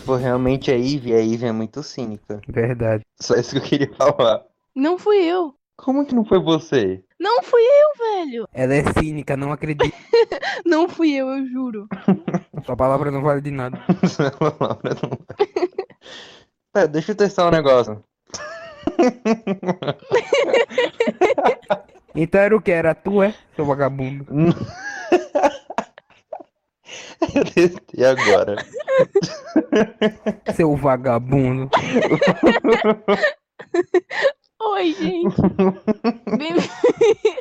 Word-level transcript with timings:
for 0.00 0.18
realmente 0.18 0.70
a 0.70 0.76
Ivy, 0.76 1.14
a 1.14 1.20
Ivy 1.20 1.46
é 1.46 1.52
muito 1.52 1.82
cínica. 1.82 2.40
Verdade. 2.48 3.04
Só 3.20 3.34
isso 3.34 3.52
que 3.52 3.58
eu 3.58 3.62
queria 3.62 3.94
falar. 3.94 4.42
Não 4.74 4.98
fui 4.98 5.18
eu. 5.18 5.54
Como 5.76 6.04
que 6.04 6.14
não 6.14 6.24
foi 6.24 6.38
você? 6.38 7.02
Não 7.18 7.42
fui 7.42 7.62
eu, 7.62 8.16
velho. 8.16 8.48
Ela 8.52 8.74
é 8.74 8.92
cínica, 8.92 9.36
não 9.36 9.52
acredito. 9.52 9.94
Não 10.64 10.88
fui 10.88 11.12
eu, 11.12 11.28
eu 11.28 11.46
juro. 11.46 11.88
Sua 12.64 12.76
palavra 12.76 13.10
não 13.10 13.22
vale 13.22 13.40
de 13.40 13.50
nada. 13.50 13.82
Essa 14.02 14.30
palavra 14.30 14.94
não 15.02 15.10
vai. 15.10 15.48
Pera, 16.72 16.86
deixa 16.88 17.12
eu 17.12 17.16
testar 17.16 17.48
um 17.48 17.50
negócio. 17.50 18.02
Então 22.14 22.40
era 22.40 22.56
o 22.56 22.60
que? 22.60 22.70
Era 22.70 22.94
tu, 22.94 23.22
é? 23.22 23.34
Seu 23.56 23.64
vagabundo. 23.64 24.26
Eu 27.34 27.44
testei 27.44 28.04
agora. 28.04 28.56
Seu 30.54 30.76
vagabundo. 30.76 31.68
Oi, 34.62 34.92
gente. 34.92 35.36
Bem- 36.36 36.54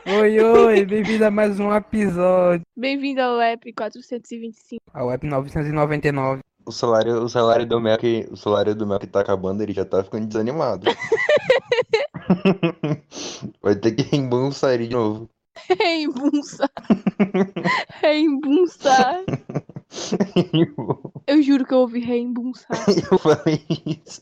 Oi, 0.20 0.40
oi, 0.42 0.86
bem-vindo 0.86 1.26
a 1.26 1.32
mais 1.32 1.60
um 1.60 1.74
episódio. 1.76 2.66
Bem-vindo 2.78 3.22
ao 3.22 3.40
app 3.42 3.74
425. 3.74 4.82
Ao 4.94 5.12
App 5.12 5.28
999. 5.28 6.42
O 6.66 6.72
salário, 6.72 7.22
o 7.24 7.28
salário 7.30 7.66
do 7.66 7.80
Melk, 7.82 8.28
o 8.32 8.38
salário 8.38 8.74
do 8.76 8.88
Melk 8.88 9.06
tá 9.08 9.20
acabando, 9.22 9.62
ele 9.64 9.74
já 9.74 9.84
tá 9.84 10.02
ficando 10.04 10.28
desanimado. 10.28 10.88
Vai 13.62 13.76
ter 13.76 13.92
que 13.94 14.04
reembolsar 14.04 14.74
ele 14.74 14.88
de 14.88 14.94
novo. 14.96 15.30
Reembunçar. 15.78 16.70
Reembunçar. 18.02 19.24
Eu 21.28 21.42
juro 21.42 21.66
que 21.66 21.74
eu 21.74 21.80
ouvi 21.80 22.00
reembunçar. 22.00 22.78
Eu 23.12 23.18
falei 23.18 23.64
isso. 23.86 24.22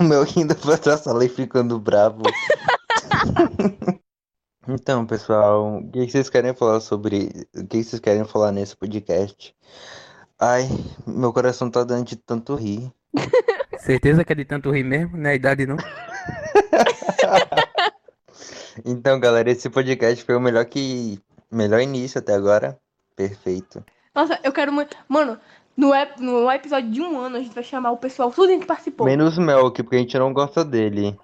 O 0.00 0.02
Melk 0.04 0.38
ainda 0.38 0.54
foi 0.54 0.76
pra 0.76 0.96
sala 0.96 1.24
e 1.24 1.28
ficando 1.28 1.78
bravo. 1.78 2.22
Então, 4.70 5.06
pessoal, 5.06 5.78
o 5.78 5.90
que 5.90 6.10
vocês 6.10 6.28
querem 6.28 6.54
falar 6.54 6.80
sobre. 6.80 7.30
O 7.56 7.66
que 7.66 7.82
vocês 7.82 7.98
querem 7.98 8.22
falar 8.26 8.52
nesse 8.52 8.76
podcast? 8.76 9.56
Ai, 10.38 10.68
meu 11.06 11.32
coração 11.32 11.70
tá 11.70 11.82
dando 11.84 12.04
de 12.04 12.16
tanto 12.16 12.54
rir. 12.54 12.92
Certeza 13.80 14.22
que 14.22 14.32
é 14.34 14.36
de 14.36 14.44
tanto 14.44 14.70
rir 14.70 14.84
mesmo? 14.84 15.16
Não 15.16 15.30
é 15.30 15.32
a 15.32 15.36
idade, 15.36 15.64
não? 15.64 15.78
Então, 18.84 19.18
galera, 19.18 19.50
esse 19.50 19.70
podcast 19.70 20.22
foi 20.22 20.36
o 20.36 20.40
melhor 20.40 20.66
que. 20.66 21.18
Melhor 21.50 21.80
início 21.80 22.18
até 22.18 22.34
agora. 22.34 22.78
Perfeito. 23.18 23.84
Nossa, 24.14 24.38
eu 24.44 24.52
quero 24.52 24.72
muito. 24.72 24.96
Mano, 25.08 25.36
no, 25.76 25.92
ep... 25.92 26.20
no 26.20 26.48
episódio 26.48 26.88
de 26.88 27.00
um 27.02 27.18
ano 27.18 27.36
a 27.36 27.40
gente 27.40 27.52
vai 27.52 27.64
chamar 27.64 27.90
o 27.90 27.96
pessoal, 27.96 28.30
tudo 28.30 28.56
que 28.60 28.64
participou. 28.64 29.04
Menos 29.06 29.36
o 29.36 29.40
Melk, 29.42 29.82
porque 29.82 29.96
a 29.96 29.98
gente 29.98 30.16
não 30.16 30.32
gosta 30.32 30.64
dele. 30.64 31.18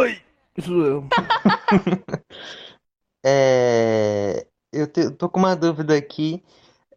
Oi! 0.00 0.18
Isso 0.56 0.72
eu. 0.82 1.04
É. 3.28 4.46
Eu 4.72 4.86
te- 4.86 5.10
tô 5.10 5.28
com 5.28 5.40
uma 5.40 5.56
dúvida 5.56 5.96
aqui. 5.96 6.42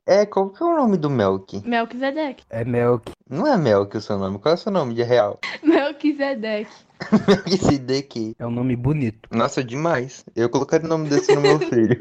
É, 0.06 0.26
qual 0.28 0.50
que 0.52 0.62
é 0.62 0.66
o 0.66 0.76
nome 0.76 0.96
do 0.96 1.10
Melk? 1.10 1.68
Melquisedeque. 1.68 2.44
É 2.52 2.64
Melk. 2.64 3.12
Não 3.28 3.48
é 3.48 3.58
Melk 3.58 3.98
o 3.98 4.02
seu 4.02 4.18
nome, 4.18 4.38
qual 4.38 4.54
é 4.54 4.56
o 4.56 4.60
seu 4.60 4.72
nome 4.72 4.94
de 4.94 5.02
real? 5.02 5.40
Melquisedeque. 5.64 6.72
Melquisedeque. 7.28 8.36
É 8.40 8.46
um 8.46 8.52
nome 8.52 8.76
bonito. 8.76 9.28
Nossa, 9.32 9.64
demais. 9.64 10.24
Eu 10.36 10.50
colocaria 10.50 10.86
o 10.86 10.90
nome 10.90 11.10
desse 11.10 11.34
no 11.34 11.42
meu 11.42 11.60
filho. 11.60 12.00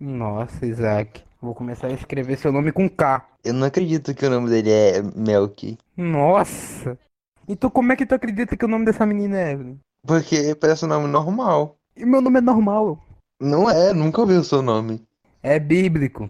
Nossa, 0.00 0.66
Isaac. 0.66 1.22
Vou 1.46 1.54
começar 1.54 1.86
a 1.86 1.92
escrever 1.92 2.36
seu 2.38 2.50
nome 2.50 2.72
com 2.72 2.90
K. 2.90 3.24
Eu 3.44 3.54
não 3.54 3.68
acredito 3.68 4.12
que 4.12 4.26
o 4.26 4.30
nome 4.30 4.50
dele 4.50 4.68
é 4.68 5.00
Melk. 5.00 5.78
Nossa! 5.96 6.98
Então 7.46 7.70
como 7.70 7.92
é 7.92 7.96
que 7.96 8.04
tu 8.04 8.16
acredita 8.16 8.56
que 8.56 8.64
o 8.64 8.68
nome 8.68 8.84
dessa 8.84 9.06
menina 9.06 9.38
é, 9.38 9.52
Evelyn? 9.52 9.78
Porque 10.04 10.56
parece 10.56 10.84
um 10.84 10.88
nome 10.88 11.06
normal. 11.06 11.76
E 11.96 12.04
meu 12.04 12.20
nome 12.20 12.38
é 12.38 12.40
normal. 12.40 12.98
Não 13.40 13.70
é, 13.70 13.92
nunca 13.92 14.22
ouvi 14.22 14.34
o 14.34 14.42
seu 14.42 14.60
nome. 14.60 15.00
É 15.40 15.60
bíblico. 15.60 16.28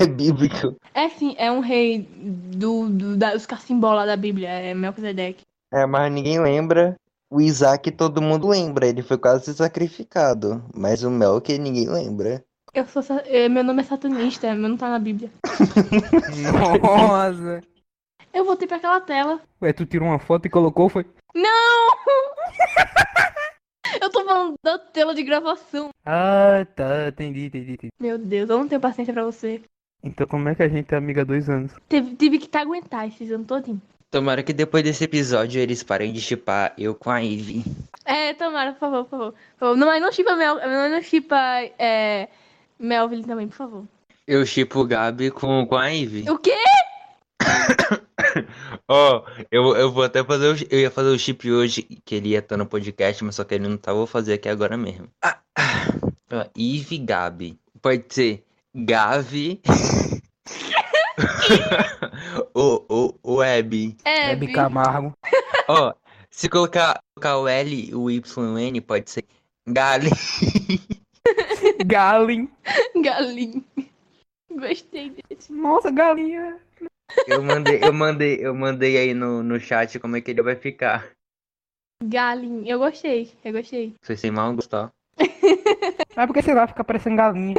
É 0.00 0.06
bíblico. 0.06 0.74
É 0.94 1.10
sim, 1.10 1.34
é 1.36 1.52
um 1.52 1.60
rei 1.60 2.08
do, 2.08 2.88
do, 2.88 3.18
da, 3.18 3.34
dos 3.34 3.44
cacimbola 3.44 4.06
da 4.06 4.16
Bíblia, 4.16 4.48
é 4.48 4.72
Melquisedeque. 4.72 5.42
É, 5.70 5.84
mas 5.84 6.10
ninguém 6.10 6.40
lembra. 6.40 6.96
O 7.30 7.38
Isaac 7.38 7.90
todo 7.90 8.22
mundo 8.22 8.48
lembra, 8.48 8.86
ele 8.86 9.02
foi 9.02 9.18
quase 9.18 9.52
sacrificado. 9.52 10.64
Mas 10.74 11.02
o 11.02 11.10
Melk 11.10 11.58
ninguém 11.58 11.86
lembra. 11.86 12.42
Eu 12.74 12.86
sou, 12.88 13.02
sa- 13.02 13.22
eh, 13.26 13.48
meu 13.48 13.62
nome 13.62 13.82
é 13.82 13.84
satanista, 13.84 14.52
meu 14.54 14.68
não 14.68 14.76
tá 14.76 14.88
na 14.90 14.98
Bíblia. 14.98 15.30
Nossa! 16.82 17.60
Eu 18.32 18.44
voltei 18.44 18.66
pra 18.66 18.78
aquela 18.78 19.00
tela. 19.00 19.40
Ué, 19.62 19.72
tu 19.72 19.86
tirou 19.86 20.08
uma 20.08 20.18
foto 20.18 20.46
e 20.46 20.50
colocou, 20.50 20.88
foi? 20.88 21.06
Não! 21.34 21.94
eu 24.02 24.10
tô 24.10 24.24
falando 24.24 24.54
da 24.62 24.78
tela 24.78 25.14
de 25.14 25.22
gravação. 25.22 25.90
Ah, 26.04 26.66
tá, 26.74 27.08
entendi, 27.08 27.46
entendi, 27.46 27.72
entendi. 27.74 27.92
Meu 28.00 28.18
Deus, 28.18 28.50
eu 28.50 28.58
não 28.58 28.68
tenho 28.68 28.80
paciência 28.80 29.14
pra 29.14 29.24
você. 29.24 29.62
Então 30.02 30.26
como 30.26 30.48
é 30.48 30.54
que 30.54 30.62
a 30.62 30.68
gente 30.68 30.92
é 30.92 30.96
amiga 30.98 31.22
há 31.22 31.24
dois 31.24 31.48
anos? 31.48 31.72
Tive, 31.88 32.16
tive 32.16 32.38
que 32.38 32.48
te 32.48 32.58
aguentar 32.58 33.06
esses 33.06 33.30
anos 33.30 33.46
todinho. 33.46 33.80
Tomara 34.10 34.42
que 34.42 34.52
depois 34.52 34.84
desse 34.84 35.04
episódio 35.04 35.60
eles 35.60 35.82
parem 35.82 36.12
de 36.12 36.20
chipar 36.20 36.74
eu 36.76 36.94
com 36.94 37.10
a 37.10 37.18
Ivy. 37.20 37.64
É, 38.04 38.34
tomara, 38.34 38.72
por 38.72 38.80
favor, 38.80 39.04
por 39.04 39.10
favor. 39.10 39.32
Por 39.32 39.58
favor. 39.60 39.76
Não, 39.76 39.86
mas 39.86 40.02
não 40.02 40.12
chipa 40.12 40.36
Mel, 40.36 40.56
não, 40.56 40.88
não 40.90 41.02
chipa 41.02 41.36
é, 41.78 42.28
Melvin 42.78 43.22
também, 43.22 43.48
por 43.48 43.56
favor. 43.56 43.84
Eu 44.26 44.44
chipo 44.46 44.80
o 44.80 44.86
Gabi 44.86 45.30
com, 45.30 45.66
com 45.66 45.76
a 45.76 45.88
Ivy. 45.88 46.30
O 46.30 46.38
quê? 46.38 46.56
Ó, 48.88 49.24
eu, 49.50 49.76
eu 49.76 49.92
vou 49.92 50.02
até 50.02 50.24
fazer 50.24 50.48
o, 50.48 50.66
eu 50.70 50.80
ia 50.80 50.90
fazer 50.90 51.10
o 51.10 51.18
chip 51.18 51.50
hoje, 51.50 51.82
que 52.04 52.14
ele 52.14 52.30
ia 52.30 52.38
estar 52.38 52.56
no 52.56 52.66
podcast, 52.66 53.22
mas 53.22 53.34
só 53.34 53.44
que 53.44 53.54
ele 53.54 53.68
não 53.68 53.76
tá, 53.76 53.92
vou 53.92 54.06
fazer 54.06 54.34
aqui 54.34 54.48
agora 54.48 54.76
mesmo. 54.76 55.08
Ah, 55.22 55.38
ah. 55.56 55.86
Ó, 56.32 56.44
Ivy 56.56 56.98
Gabi. 56.98 57.58
Pode 57.80 58.04
ser 58.08 58.44
Gavi. 58.74 59.60
o, 62.54 62.84
o, 62.88 63.14
o 63.22 63.34
Web. 63.36 63.96
É, 64.04 64.32
Hebe 64.32 64.52
Camargo. 64.52 65.12
Ó, 65.68 65.94
se 66.30 66.48
colocar, 66.48 67.00
colocar 67.14 67.38
o 67.38 67.48
L 67.48 67.94
o 67.94 68.10
Y 68.10 68.20
e 68.20 68.40
o 68.40 68.58
N, 68.58 68.80
pode 68.80 69.10
ser 69.10 69.24
Gali. 69.66 70.10
Galin. 71.86 72.48
galinha. 73.02 73.62
Gostei 74.50 75.14
desse. 75.28 75.52
Nossa, 75.52 75.90
galinha. 75.90 76.58
Eu 77.26 77.42
mandei, 77.42 77.80
eu 77.82 77.92
mandei, 77.92 78.38
eu 78.40 78.54
mandei 78.54 78.96
aí 78.96 79.14
no, 79.14 79.42
no 79.42 79.60
chat 79.60 79.98
como 79.98 80.16
é 80.16 80.20
que 80.20 80.30
ele 80.30 80.42
vai 80.42 80.56
ficar. 80.56 81.10
Galinha. 82.02 82.72
Eu 82.72 82.78
gostei, 82.78 83.32
eu 83.44 83.52
gostei. 83.52 83.94
Foi 84.02 84.16
sem 84.16 84.30
mal 84.30 84.54
gostar. 84.54 84.90
É 86.16 86.28
porque, 86.28 86.42
sei 86.42 86.54
lá, 86.54 86.64
fica 86.68 86.84
parecendo 86.84 87.16
galinha. 87.16 87.56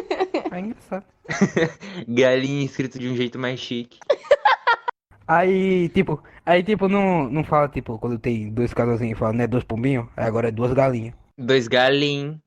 É 0.49 0.59
engraçado. 0.59 1.05
Galinha 2.07 2.65
escrito 2.65 2.97
de 2.97 3.09
um 3.09 3.15
jeito 3.15 3.37
mais 3.37 3.59
chique. 3.59 3.99
Aí, 5.27 5.89
tipo, 5.89 6.23
aí, 6.45 6.63
tipo, 6.63 6.87
não, 6.87 7.27
não 7.27 7.43
fala, 7.43 7.67
tipo, 7.67 7.97
quando 7.97 8.19
tem 8.19 8.53
dois 8.53 8.73
casalzinhos, 8.75 9.17
fala, 9.17 9.33
né, 9.33 9.47
dois 9.47 9.63
pombinhos? 9.63 10.07
Aí 10.15 10.23
agora 10.23 10.49
é 10.49 10.51
duas 10.51 10.71
galinhas. 10.71 11.15
Dois 11.35 11.67
galinhos. 11.67 12.37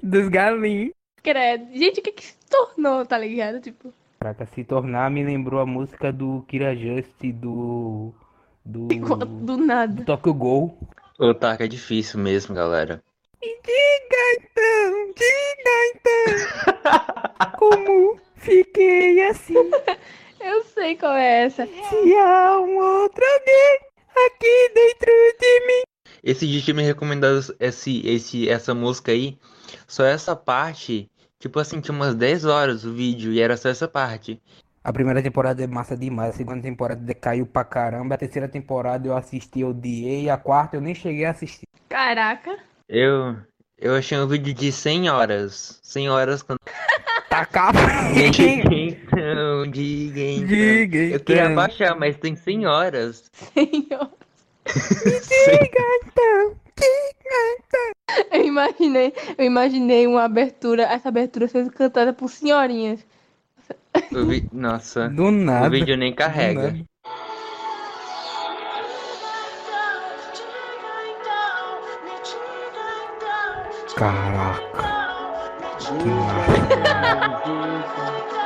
Dois 0.00 0.28
galinhos. 0.28 0.92
Credo. 1.22 1.66
Gente, 1.72 2.00
o 2.00 2.02
que 2.02 2.12
que 2.12 2.24
se 2.24 2.36
tornou, 2.48 3.04
tá 3.04 3.18
ligado? 3.18 3.60
Tipo, 3.60 3.92
Caraca, 4.22 4.44
se 4.44 4.64
tornar 4.64 5.10
me 5.10 5.24
lembrou 5.24 5.60
a 5.60 5.64
música 5.64 6.12
do 6.12 6.44
Kira 6.46 6.76
Just 6.76 7.22
do. 7.22 8.12
Do. 8.64 8.88
do 9.16 9.24
Do 9.24 9.56
nada. 9.56 10.04
Tokyo 10.04 10.34
Ghoul. 10.34 10.78
O 11.18 11.32
Taco 11.32 11.62
é 11.62 11.68
difícil 11.68 12.20
mesmo, 12.20 12.54
galera. 12.54 13.02
Diga 13.40 14.20
então, 14.36 15.14
diga 15.16 15.74
então. 15.94 17.56
Como 17.58 18.20
fiquei 18.36 19.22
assim? 19.28 19.54
Eu 20.38 20.62
sei 20.64 20.96
qual 20.96 21.16
é 21.16 21.44
essa. 21.44 21.66
Se 21.66 22.14
há 22.16 22.60
um 22.60 22.76
outro 22.76 23.24
alguém 23.24 23.78
aqui 24.26 24.72
dentro 24.74 25.12
de 25.40 25.66
mim. 25.66 25.89
Esse 26.22 26.46
dia 26.46 26.60
tinha 26.60 26.74
me 26.74 26.82
recomendado 26.82 27.54
esse, 27.58 28.06
esse, 28.06 28.48
essa 28.48 28.74
música 28.74 29.12
aí. 29.12 29.38
Só 29.86 30.04
essa 30.04 30.34
parte. 30.36 31.10
Tipo 31.38 31.58
assim, 31.58 31.80
tinha 31.80 31.94
umas 31.94 32.14
10 32.14 32.44
horas 32.44 32.84
o 32.84 32.92
vídeo 32.92 33.32
e 33.32 33.40
era 33.40 33.56
só 33.56 33.68
essa 33.68 33.88
parte. 33.88 34.40
A 34.82 34.92
primeira 34.92 35.22
temporada 35.22 35.62
é 35.62 35.66
massa 35.66 35.96
decaiu 35.96 36.20
A 36.20 36.32
segunda 36.32 36.62
temporada 36.62 37.00
decaiu 37.00 37.46
pra 37.46 37.64
caramba. 37.64 38.14
A 38.14 38.18
terceira 38.18 38.48
temporada 38.48 39.06
eu 39.06 39.16
assisti, 39.16 39.60
eu 39.60 39.68
odiei. 39.68 40.30
A 40.30 40.36
quarta 40.36 40.76
eu 40.76 40.80
nem 40.80 40.94
cheguei 40.94 41.24
a 41.24 41.30
assistir. 41.30 41.66
Caraca. 41.88 42.58
Eu, 42.88 43.36
eu 43.78 43.94
achei 43.94 44.18
um 44.18 44.26
vídeo 44.26 44.52
de 44.54 44.72
100 44.72 45.10
horas. 45.10 45.80
100 45.82 46.08
horas 46.10 46.42
quando. 46.42 46.58
Tacar 47.28 47.72
Então, 48.16 49.70
diga 49.70 50.20
então. 50.20 50.46
Diga 50.48 50.98
Eu 50.98 51.20
queria 51.20 51.44
então. 51.44 51.54
baixar, 51.54 51.94
mas 51.96 52.16
tem 52.16 52.34
100 52.34 52.66
horas. 52.66 53.30
Senhor. 53.32 53.70
Diga 53.70 53.88
então, 53.90 53.98
diga 54.00 54.29
então. 56.04 56.56
Então. 56.78 57.92
eu 58.32 58.44
imaginei, 58.44 59.12
eu 59.36 59.44
imaginei 59.44 60.06
uma 60.06 60.24
abertura, 60.24 60.84
essa 60.84 61.08
abertura 61.08 61.48
sendo 61.48 61.70
cantada 61.70 62.12
por 62.12 62.28
senhorinhas. 62.28 63.04
Vi... 64.10 64.48
Nossa. 64.52 65.08
Do 65.08 65.30
nada. 65.30 65.68
O 65.68 65.70
vídeo 65.70 65.96
nem 65.96 66.14
carrega. 66.14 66.74
Caraca. 73.96 74.90
Que 77.90 78.39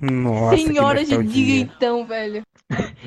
nossa, 0.00 0.56
que 0.56 0.66
Senhora 0.68 1.04
de 1.04 1.22
dia, 1.24 1.60
então, 1.60 2.06
velho. 2.06 2.42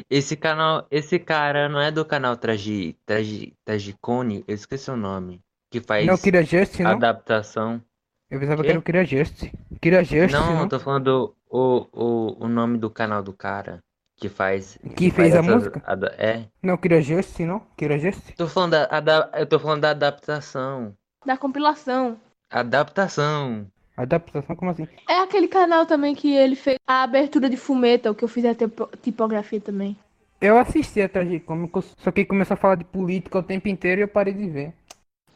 Esse 0.09 0.35
canal, 0.35 0.85
esse 0.91 1.17
cara 1.19 1.69
não 1.69 1.79
é 1.79 1.91
do 1.91 2.05
canal 2.05 2.35
Tragi, 2.37 2.97
Tragi, 3.05 3.53
Tragicone, 3.65 4.43
eu 4.47 4.53
esqueci 4.55 4.91
o 4.91 4.97
nome, 4.97 5.41
que 5.71 5.79
faz 5.81 6.05
Não, 6.05 6.17
Kira 6.17 6.43
Just, 6.43 6.79
não? 6.79 6.91
adaptação. 6.91 7.81
Eu 8.29 8.39
pensava 8.39 8.61
Quê? 8.61 8.67
que 8.67 8.71
era 8.71 8.79
o 8.79 8.83
Kira 8.83 9.05
Just. 9.05 9.45
Kira 9.81 10.03
Just, 10.03 10.33
Não, 10.33 10.53
não? 10.53 10.61
eu 10.63 10.69
tô 10.69 10.79
falando 10.79 11.35
o, 11.49 11.87
o, 11.91 12.45
o 12.45 12.47
nome 12.47 12.77
do 12.77 12.89
canal 12.89 13.21
do 13.23 13.33
cara 13.33 13.79
que 14.17 14.27
faz. 14.29 14.77
Que 14.95 15.11
fez 15.11 15.35
a 15.35 15.39
essas 15.39 15.55
música? 15.55 15.81
ada- 15.85 16.15
é. 16.17 16.47
Não, 16.61 16.77
Kira 16.77 17.01
Just, 17.01 17.39
não? 17.39 17.59
Kira 17.77 17.97
Just? 17.99 18.31
Tô 18.35 18.47
falando 18.47 18.71
da, 18.71 19.31
eu 19.35 19.45
tô 19.45 19.59
falando 19.59 19.81
da 19.81 19.91
adaptação. 19.91 20.93
Da 21.25 21.37
compilação. 21.37 22.19
Adaptação. 22.49 23.67
Adaptação, 23.95 24.55
como 24.55 24.71
assim? 24.71 24.87
É 25.07 25.19
aquele 25.19 25.47
canal 25.47 25.85
também 25.85 26.15
que 26.15 26.33
ele 26.35 26.55
fez 26.55 26.77
a 26.87 27.03
abertura 27.03 27.49
de 27.49 27.57
Fumeta, 27.57 28.09
o 28.09 28.15
que 28.15 28.23
eu 28.23 28.27
fiz 28.27 28.43
a 28.45 28.55
tipo- 28.55 28.89
tipografia 29.01 29.61
também. 29.61 29.95
Eu 30.41 30.57
assisti 30.57 30.99
a 31.01 31.07
Tragicômico, 31.07 31.81
só 31.97 32.11
que 32.11 32.25
começou 32.25 32.55
a 32.55 32.57
falar 32.57 32.75
de 32.75 32.83
política 32.83 33.37
o 33.37 33.43
tempo 33.43 33.67
inteiro 33.67 34.01
e 34.01 34.03
eu 34.03 34.07
parei 34.07 34.33
de 34.33 34.49
ver. 34.49 34.73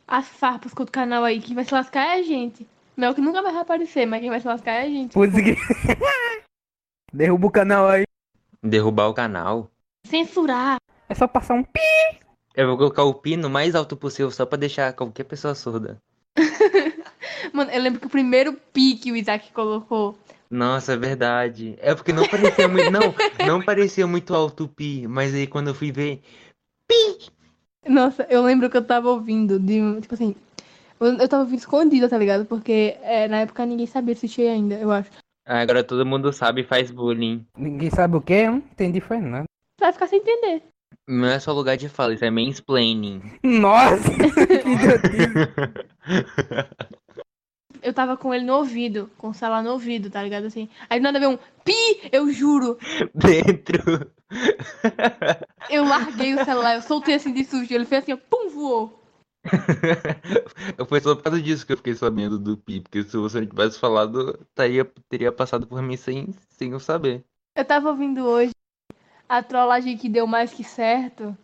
As 0.07 0.27
farpas 0.27 0.73
com 0.73 0.83
o 0.83 0.91
canal 0.91 1.23
aí, 1.23 1.39
quem 1.39 1.55
vai 1.55 1.63
se 1.63 1.73
lascar 1.73 2.15
é 2.15 2.19
a 2.19 2.23
gente. 2.23 2.67
Mel 2.95 3.13
que 3.13 3.21
nunca 3.21 3.41
vai 3.43 3.55
aparecer, 3.55 4.05
mas 4.07 4.21
quem 4.21 4.29
vai 4.29 4.39
se 4.41 4.47
lascar 4.47 4.71
é 4.71 4.81
a 4.81 4.89
gente. 4.89 5.13
Putz, 5.13 5.33
que... 5.39 5.55
Derruba 7.13 7.47
o 7.47 7.51
canal 7.51 7.87
aí. 7.87 8.05
Derrubar 8.63 9.07
o 9.07 9.13
canal. 9.13 9.69
Censurar. 10.05 10.77
É 11.07 11.13
só 11.15 11.27
passar 11.27 11.53
um 11.53 11.63
pi. 11.63 11.79
Eu 12.55 12.67
vou 12.67 12.77
colocar 12.77 13.03
o 13.03 13.13
pino 13.13 13.49
mais 13.49 13.75
alto 13.75 13.95
possível 13.95 14.31
só 14.31 14.45
pra 14.45 14.57
deixar 14.57 14.91
qualquer 14.93 15.25
pessoa 15.25 15.53
surda. 15.53 15.97
Mano, 17.57 17.71
eu 17.71 17.81
lembro 17.81 17.99
que 17.99 18.05
o 18.05 18.09
primeiro 18.11 18.53
pi 18.71 18.93
que 18.95 19.11
o 19.11 19.15
Isaac 19.15 19.51
colocou. 19.51 20.15
Nossa, 20.47 20.93
é 20.93 20.95
verdade. 20.95 21.75
É 21.81 21.95
porque 21.95 22.13
não 22.13 22.27
parecia 22.27 22.67
muito. 22.67 22.91
Não, 22.91 23.15
não 23.47 23.59
parecia 23.63 24.05
muito 24.05 24.31
alto 24.35 24.65
o 24.65 24.67
pi, 24.67 25.07
mas 25.07 25.33
aí 25.33 25.47
quando 25.47 25.69
eu 25.69 25.73
fui 25.73 25.91
ver. 25.91 26.21
Nossa, 27.87 28.27
eu 28.29 28.43
lembro 28.43 28.69
que 28.69 28.77
eu 28.77 28.85
tava 28.85 29.09
ouvindo 29.09 29.59
de 29.59 29.81
um- 29.81 29.99
tipo 29.99 30.13
assim. 30.13 30.35
Eu, 30.99 31.13
eu 31.17 31.27
tava 31.27 31.41
ouvindo 31.43 31.57
escondida, 31.57 32.07
tá 32.07 32.15
ligado? 32.15 32.45
Porque 32.45 32.95
é, 33.01 33.27
na 33.27 33.39
época 33.39 33.65
ninguém 33.65 33.87
sabia 33.87 34.13
assistir 34.13 34.47
ainda, 34.47 34.75
eu 34.75 34.91
acho. 34.91 35.09
Agora 35.47 35.83
todo 35.83 36.05
mundo 36.05 36.31
sabe 36.31 36.61
e 36.61 36.63
faz 36.63 36.91
bullying. 36.91 37.43
Ninguém 37.57 37.89
sabe 37.89 38.17
o 38.17 38.21
que? 38.21 38.33
Eu 38.33 38.51
não 38.51 38.57
entendi, 38.59 39.01
foi 39.01 39.17
nada. 39.17 39.45
Vai 39.81 39.91
ficar 39.93 40.05
sem 40.05 40.19
entender. 40.19 40.61
Não 41.07 41.27
é 41.27 41.39
só 41.39 41.53
lugar 41.53 41.75
de 41.75 41.89
fala, 41.89 42.13
isso 42.13 42.23
é 42.23 42.29
mansplaining. 42.29 43.21
Nossa, 43.41 44.11
que. 45.09 45.17
Eu 47.81 47.93
tava 47.93 48.17
com 48.17 48.33
ele 48.33 48.45
no 48.45 48.55
ouvido, 48.55 49.09
com 49.17 49.29
o 49.29 49.33
celular 49.33 49.63
no 49.63 49.71
ouvido, 49.71 50.09
tá 50.09 50.21
ligado? 50.23 50.45
Assim. 50.45 50.69
Aí 50.89 50.99
nada 50.99 51.19
veio 51.19 51.31
um 51.31 51.39
pi, 51.63 52.09
eu 52.11 52.31
juro. 52.31 52.77
Dentro. 53.13 54.11
Eu 55.69 55.83
larguei 55.83 56.33
o 56.33 56.43
celular, 56.43 56.75
eu 56.75 56.81
soltei 56.81 57.15
assim 57.15 57.33
de 57.33 57.45
susto. 57.45 57.71
Ele 57.71 57.85
fez 57.85 58.03
assim, 58.03 58.13
ó, 58.13 58.17
pum, 58.17 58.49
voou. 58.49 59.03
Foi 60.87 60.99
só 60.99 61.15
por 61.15 61.23
causa 61.23 61.41
disso 61.41 61.65
que 61.65 61.73
eu 61.73 61.77
fiquei 61.77 61.95
sabendo 61.95 62.37
do 62.37 62.57
pi, 62.57 62.81
porque 62.81 63.03
se 63.03 63.15
você 63.15 63.39
não 63.39 63.47
tivesse 63.47 63.79
falado, 63.79 64.45
teria, 64.53 64.85
teria 65.09 65.31
passado 65.31 65.65
por 65.65 65.81
mim 65.81 65.95
sem, 65.95 66.33
sem 66.49 66.71
eu 66.71 66.79
saber. 66.79 67.23
Eu 67.55 67.65
tava 67.65 67.89
ouvindo 67.89 68.25
hoje 68.25 68.51
a 69.27 69.41
trollagem 69.41 69.97
que 69.97 70.09
deu 70.09 70.27
mais 70.27 70.53
que 70.53 70.63
certo. 70.63 71.35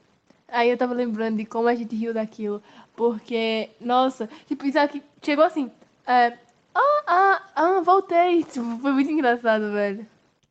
Aí 0.48 0.70
eu 0.70 0.78
tava 0.78 0.94
lembrando 0.94 1.38
de 1.38 1.46
como 1.46 1.68
a 1.68 1.76
gente 1.76 1.96
riu 1.96 2.14
daquilo. 2.14 2.62
Porque, 2.96 3.72
nossa, 3.80 4.30
tipo, 4.48 4.66
Isaac 4.66 5.02
chegou 5.22 5.44
assim. 5.44 5.72
É, 6.06 6.38
ah, 6.76 7.04
ah, 7.08 7.42
ah, 7.56 7.82
voltei. 7.82 8.44
Tipo, 8.44 8.78
foi 8.80 8.92
muito 8.92 9.12
engraçado, 9.12 9.72
velho. 9.72 10.06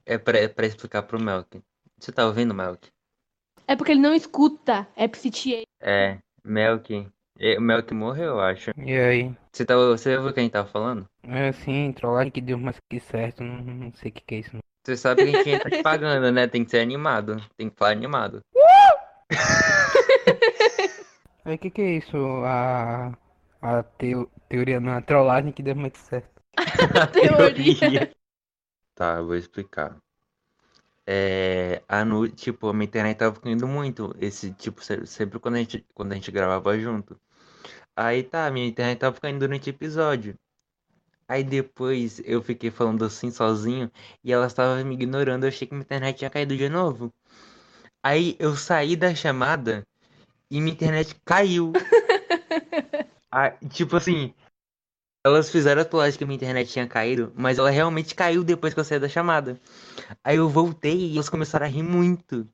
É 0.07 0.19
pra, 0.19 0.39
é 0.39 0.49
pra 0.49 0.67
explicar 0.67 1.03
pro 1.03 1.21
Melk. 1.21 1.61
Você 1.99 2.11
tá 2.11 2.27
ouvindo, 2.27 2.55
Melk? 2.55 2.89
É 3.67 3.77
porque 3.77 3.93
ele 3.93 4.01
não 4.01 4.15
escuta. 4.15 4.87
É 4.97 5.07
PCTA. 5.07 5.63
É, 5.81 6.19
Melk. 6.45 7.07
O 7.59 7.61
Melk 7.61 7.93
morreu, 7.95 8.33
eu 8.33 8.41
acho. 8.41 8.71
E 8.77 8.93
aí? 8.97 9.35
Você, 9.53 9.65
tá, 9.65 9.75
você 9.77 10.17
ouviu 10.17 10.33
quem 10.33 10.49
tava 10.49 10.69
falando? 10.69 11.07
É 11.25 11.49
assim, 11.49 11.93
trollagem 11.93 12.31
que 12.31 12.41
deu 12.41 12.59
mais 12.59 12.77
que 12.89 13.01
certo, 13.01 13.43
não, 13.43 13.57
não 13.63 13.93
sei 13.95 14.11
o 14.11 14.15
que, 14.15 14.23
que 14.23 14.35
é 14.35 14.39
isso. 14.39 14.51
não. 14.55 14.63
Você 14.85 14.97
sabe 14.97 15.31
que 15.31 15.37
a 15.37 15.45
gente 15.45 15.63
tá 15.63 15.71
te 15.71 15.83
pagando, 15.83 16.33
né? 16.33 16.47
Tem 16.47 16.65
que 16.65 16.71
ser 16.71 16.81
animado. 16.81 17.37
Tem 17.57 17.69
que 17.71 17.77
falar 17.77 17.93
animado. 17.93 18.41
Aí 21.45 21.55
o 21.57 21.59
que, 21.59 21.71
que 21.71 21.83
é 21.83 21.97
isso? 21.97 22.17
A, 22.45 23.13
a 23.63 23.83
teo- 23.83 24.31
teoria 24.49 24.81
não, 24.81 24.93
a 24.93 25.01
trollagem 25.01 25.53
que 25.53 25.63
deu 25.63 25.75
que 25.91 25.99
certo. 25.99 26.43
Teoria. 27.13 28.11
Tá, 28.95 29.17
eu 29.17 29.27
vou 29.27 29.35
explicar. 29.35 29.97
É, 31.07 31.83
a 31.89 32.05
nu, 32.05 32.29
tipo, 32.29 32.69
a 32.69 32.73
minha 32.75 32.85
internet 32.85 33.17
tava 33.17 33.41
caindo 33.41 33.67
muito. 33.67 34.15
Esse, 34.21 34.53
tipo, 34.53 34.85
se- 34.85 35.07
sempre 35.07 35.39
quando 35.39 35.55
a 35.55 35.59
gente, 35.59 35.85
quando 35.95 36.13
a 36.13 36.15
gente 36.15 36.31
gravava 36.31 36.79
junto. 36.79 37.19
Aí 37.97 38.23
tá, 38.23 38.51
minha 38.51 38.67
internet 38.67 38.99
tava 38.99 39.19
caindo 39.19 39.41
durante 39.41 39.71
o 39.71 39.73
episódio. 39.73 40.35
Aí 41.29 41.43
depois 41.43 42.21
eu 42.25 42.43
fiquei 42.43 42.71
falando 42.71 43.05
assim 43.05 43.31
sozinho 43.31 43.91
e 44.23 44.33
ela 44.33 44.47
estava 44.47 44.85
me 44.85 44.95
ignorando. 44.95 45.45
Eu 45.45 45.49
achei 45.49 45.67
que 45.67 45.75
minha 45.75 45.83
internet 45.85 46.19
tinha 46.19 46.31
caído 46.31 46.57
de 46.57 46.69
novo. 46.69 47.11
Aí 48.03 48.37
eu 48.39 48.57
saí 48.57 48.97
da 48.97 49.15
chamada 49.15 49.87
e 50.51 50.61
minha 50.61 50.75
internet 50.75 51.17
caiu. 51.25 51.73
Ah, 53.35 53.51
tipo 53.71 53.97
assim, 53.97 54.35
elas 55.25 55.51
fizeram 55.51 55.81
a 55.81 55.85
trollagem 55.87 56.19
que 56.19 56.25
minha 56.27 56.37
internet 56.37 56.71
tinha 56.71 56.87
caído, 56.87 57.33
mas 57.35 57.59
ela 57.59 57.71
realmente 57.71 58.15
caiu 58.15 58.45
depois 58.45 58.75
que 58.75 58.81
eu 58.81 58.85
saí 58.85 58.99
da 58.99 59.09
chamada. 59.09 59.59
Aí 60.23 60.37
eu 60.37 60.51
voltei 60.51 61.11
e 61.11 61.15
elas 61.15 61.31
começaram 61.31 61.65
a 61.65 61.69
rir 61.69 61.83
muito. 61.83 62.47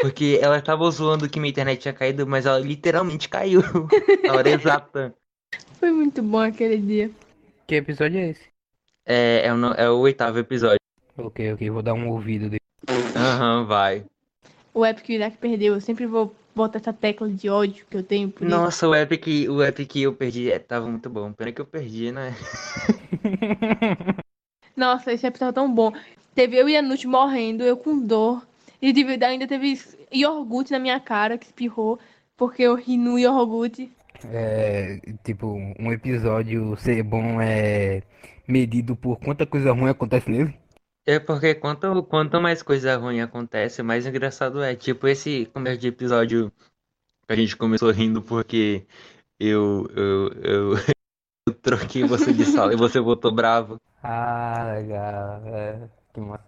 Porque 0.00 0.38
ela 0.42 0.58
estava 0.58 0.88
zoando 0.92 1.28
que 1.28 1.40
minha 1.40 1.50
internet 1.50 1.80
tinha 1.80 1.92
caído, 1.92 2.26
mas 2.28 2.46
ela 2.46 2.60
literalmente 2.60 3.28
caiu. 3.28 3.60
Na 4.24 4.34
hora 4.34 4.50
exata. 4.50 5.14
Foi 5.80 5.90
muito 5.90 6.22
bom 6.22 6.40
aquele 6.40 6.76
dia. 6.76 7.10
Que 7.66 7.74
episódio 7.74 8.20
é 8.20 8.30
esse? 8.30 8.48
É, 9.04 9.46
é, 9.46 9.52
o, 9.52 9.66
é 9.72 9.90
o 9.90 9.98
oitavo 9.98 10.38
episódio. 10.38 10.78
Ok, 11.16 11.54
ok, 11.54 11.70
vou 11.70 11.82
dar 11.82 11.94
um 11.94 12.08
ouvido 12.08 12.48
dele. 12.48 12.60
Aham, 13.16 13.64
vai. 13.66 14.04
O 14.72 14.84
Epic 14.86 15.08
e 15.08 15.12
o 15.12 15.16
Isaac 15.16 15.38
perdeu. 15.38 15.74
Eu 15.74 15.80
sempre 15.80 16.06
vou 16.06 16.34
botar 16.54 16.78
essa 16.78 16.92
tecla 16.92 17.28
de 17.28 17.48
ódio 17.48 17.84
que 17.90 17.96
eu 17.96 18.02
tenho 18.02 18.30
por 18.30 18.42
ele. 18.44 18.50
Nossa, 18.54 18.88
o 18.88 18.94
Epic, 18.94 19.26
o 19.48 19.62
Epic 19.62 19.88
que 19.90 20.02
eu 20.02 20.12
perdi 20.14 20.50
é, 20.50 20.58
tava 20.58 20.86
muito 20.88 21.08
bom. 21.10 21.32
Pena 21.32 21.52
que 21.52 21.60
eu 21.60 21.66
perdi, 21.66 22.12
né? 22.12 22.34
Nossa, 24.76 25.12
esse 25.12 25.26
episódio 25.26 25.50
é 25.50 25.54
tão 25.54 25.72
bom. 25.72 25.92
Teve 26.34 26.56
eu 26.56 26.68
e 26.68 26.76
a 26.76 26.82
Nut 26.82 27.06
morrendo, 27.06 27.62
eu 27.62 27.76
com 27.76 27.98
dor. 27.98 28.46
E 28.82 28.92
teve- 28.92 29.24
ainda 29.24 29.46
teve 29.46 29.80
iogurte 30.12 30.72
na 30.72 30.78
minha 30.78 30.98
cara 31.00 31.38
que 31.38 31.46
espirrou, 31.46 31.98
porque 32.36 32.62
eu 32.62 32.74
ri 32.74 32.96
no 32.96 33.18
iogurte. 33.18 33.90
É, 34.26 35.00
tipo, 35.22 35.46
um 35.78 35.92
episódio 35.92 36.76
ser 36.76 37.02
bom 37.02 37.40
é 37.40 38.02
medido 38.48 38.96
por 38.96 39.18
quanta 39.18 39.46
coisa 39.46 39.72
ruim 39.72 39.90
acontece 39.90 40.30
nele. 40.30 40.54
É 41.06 41.18
porque 41.18 41.54
quanto, 41.54 42.02
quanto 42.04 42.40
mais 42.40 42.62
coisa 42.62 42.96
ruim 42.96 43.20
acontece, 43.20 43.82
mais 43.82 44.06
engraçado 44.06 44.62
é. 44.62 44.74
Tipo 44.74 45.06
esse 45.06 45.46
começo 45.46 45.78
de 45.78 45.88
episódio 45.88 46.50
que 47.26 47.32
a 47.32 47.36
gente 47.36 47.56
começou 47.56 47.90
rindo 47.90 48.22
porque 48.22 48.86
eu, 49.38 49.86
eu, 49.94 50.32
eu, 50.42 50.72
eu 51.48 51.54
troquei 51.54 52.04
você 52.04 52.32
de 52.32 52.46
sala 52.46 52.72
e 52.72 52.76
você 52.76 53.00
voltou 53.00 53.32
bravo. 53.32 53.76
Ah, 54.06 54.74
legal. 54.74 55.42
É, 55.46 55.88
que 56.12 56.20
massa. 56.20 56.44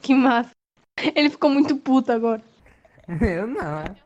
Que 0.00 0.14
massa. 0.14 0.50
Ele 1.16 1.28
ficou 1.28 1.50
muito 1.50 1.76
puto 1.76 2.12
agora. 2.12 2.40
Eu 3.20 3.48
não, 3.48 3.80
é. 3.80 3.96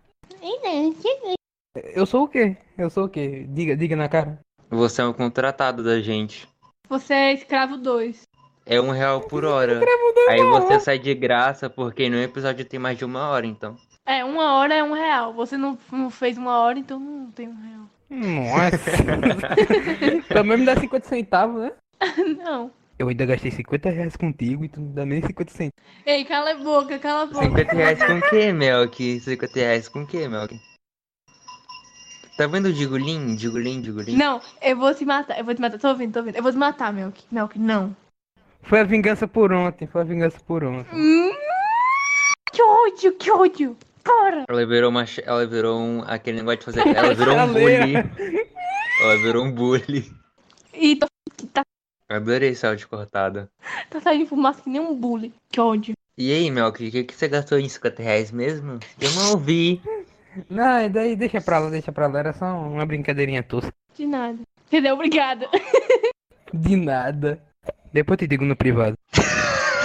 Eu 1.94 2.06
sou 2.06 2.24
o 2.24 2.28
quê? 2.28 2.56
Eu 2.78 2.88
sou 2.88 3.04
o 3.04 3.08
quê? 3.10 3.46
Diga, 3.50 3.76
diga 3.76 3.94
na 3.94 4.08
cara. 4.08 4.40
Você 4.70 5.02
é 5.02 5.04
um 5.04 5.12
contratado 5.12 5.84
da 5.84 6.00
gente. 6.00 6.48
Você 6.88 7.12
é 7.12 7.32
escravo 7.34 7.76
2. 7.76 8.22
É 8.66 8.80
um 8.80 8.90
real 8.90 9.20
por 9.20 9.44
hora. 9.44 9.80
Aí 10.28 10.40
você 10.40 10.80
sai 10.80 10.98
de 10.98 11.14
graça 11.14 11.68
porque 11.68 12.08
no 12.08 12.16
episódio 12.16 12.64
tem 12.64 12.80
mais 12.80 12.96
de 12.96 13.04
uma 13.04 13.28
hora, 13.28 13.46
então. 13.46 13.76
É, 14.06 14.24
uma 14.24 14.54
hora 14.54 14.74
é 14.74 14.82
um 14.82 14.92
real. 14.92 15.34
Você 15.34 15.56
não, 15.56 15.78
não 15.92 16.10
fez 16.10 16.38
uma 16.38 16.58
hora, 16.58 16.78
então 16.78 16.98
não 16.98 17.30
tem 17.30 17.48
um 17.48 17.54
real. 17.54 17.84
Nossa. 18.08 18.78
Também 20.32 20.58
me 20.58 20.66
dá 20.66 20.76
50 20.76 21.08
centavos, 21.08 21.62
né? 21.62 21.72
Não. 22.44 22.70
Eu 22.96 23.08
ainda 23.08 23.26
gastei 23.26 23.50
50 23.50 23.90
reais 23.90 24.16
contigo 24.16 24.64
e 24.64 24.68
tu 24.68 24.80
não 24.80 24.92
dá 24.92 25.04
nem 25.04 25.20
50 25.20 25.50
centavos. 25.50 25.90
Ei, 26.06 26.24
cala 26.24 26.52
a 26.52 26.54
boca, 26.54 26.96
cala 27.00 27.22
a 27.22 27.26
boca. 27.26 27.44
50 27.44 27.72
reais 27.74 27.98
com 28.04 28.18
o 28.18 28.30
que, 28.30 28.52
Melk? 28.52 29.20
50 29.20 29.58
reais 29.58 29.88
com 29.88 30.02
o 30.02 30.06
que, 30.06 30.28
Melk? 30.28 30.60
Tá 32.36 32.46
vendo 32.46 32.66
o 32.66 32.72
Digulin? 32.72 33.34
Digulin, 33.34 33.80
Digulin? 33.80 34.16
Não, 34.16 34.40
eu 34.62 34.76
vou 34.76 34.94
te 34.94 35.04
matar, 35.04 35.38
eu 35.38 35.44
vou 35.44 35.54
te 35.54 35.60
matar. 35.60 35.78
Tô 35.78 35.88
ouvindo, 35.88 36.12
tô 36.12 36.20
ouvindo. 36.20 36.36
Eu 36.36 36.42
vou 36.42 36.52
te 36.52 36.58
matar, 36.58 36.92
Melk. 36.92 37.24
Melk, 37.32 37.58
não. 37.58 37.96
Foi 38.64 38.80
a 38.80 38.84
vingança 38.84 39.26
por 39.28 39.52
ontem, 39.52 39.86
foi 39.86 40.00
a 40.00 40.04
vingança 40.04 40.38
por 40.46 40.64
ontem. 40.64 40.94
Hum, 40.94 41.30
que 42.52 42.62
ódio, 42.62 43.12
que 43.14 43.30
ódio. 43.30 43.76
Para. 44.02 44.44
Ela 44.48 44.66
virou 44.66 44.90
uma. 44.90 45.06
ch- 45.06 45.22
Ela 45.24 45.46
virou 45.46 45.78
um. 45.80 46.02
aquele 46.06 46.38
negócio 46.42 46.58
de 46.58 46.64
fazer. 46.66 46.86
Ela 46.94 47.14
virou 47.14 47.34
um 47.36 47.52
bully. 47.52 47.94
Ela 49.02 49.16
virou 49.22 49.44
um 49.44 49.50
bully. 49.52 50.12
E 50.74 50.96
tá, 50.96 51.06
tá, 51.54 51.62
Adorei 52.10 52.50
esse 52.50 52.66
áudio 52.66 52.86
cortado. 52.88 53.48
tá 53.88 54.00
saindo 54.00 54.26
fumaça 54.26 54.60
que 54.62 54.68
nem 54.68 54.80
um 54.80 54.94
bully. 54.94 55.32
Que 55.50 55.58
ódio. 55.60 55.94
E 56.18 56.30
aí, 56.32 56.50
Melk, 56.50 56.86
o 56.86 56.90
que, 56.90 57.04
que 57.04 57.14
você 57.14 57.28
gastou 57.28 57.58
em 57.58 57.68
50 57.68 58.02
reais 58.02 58.30
mesmo? 58.30 58.78
Eu 59.00 59.10
não 59.12 59.30
ouvi. 59.32 59.80
Não, 60.50 60.88
daí 60.90 61.16
deixa 61.16 61.40
pra 61.40 61.58
lá, 61.58 61.70
deixa 61.70 61.90
pra 61.90 62.06
lá. 62.06 62.18
Era 62.18 62.32
só 62.34 62.44
uma 62.44 62.84
brincadeirinha 62.84 63.42
tosca. 63.42 63.72
De 63.96 64.06
nada. 64.06 64.38
Entendeu? 64.66 64.94
Obrigada. 64.94 65.48
De 66.52 66.76
nada. 66.76 67.42
Depois 67.94 68.16
eu 68.16 68.18
te 68.18 68.26
digo 68.26 68.44
no 68.44 68.56
privado. 68.56 68.98